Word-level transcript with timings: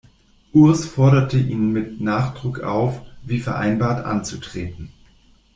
Urs 0.51 0.87
forderte 0.87 1.37
ihn 1.37 1.71
mit 1.71 2.01
Nachdruck 2.01 2.61
auf, 2.61 3.03
wie 3.23 3.39
vereinbart 3.39 4.03
anzutreten. 4.03 4.91